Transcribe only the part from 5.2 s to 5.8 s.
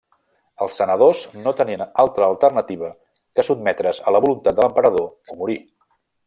o morir.